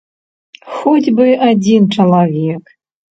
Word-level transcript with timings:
Хоць 0.77 1.13
бы 1.19 1.27
адзін 1.49 1.85
чалавек! 1.99 2.63